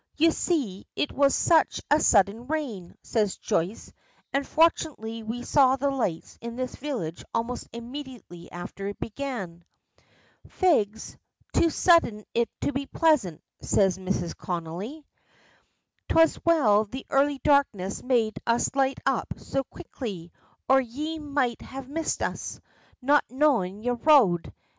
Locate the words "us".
18.47-18.73, 22.23-22.59